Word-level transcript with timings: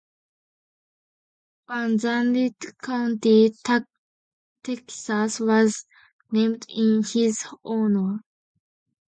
Van 1.67 1.99
Zandt 1.99 2.75
County, 2.81 3.53
Texas, 4.63 5.39
was 5.39 5.85
named 6.31 6.65
in 6.69 7.03
his 7.03 7.45
honor. 7.63 8.21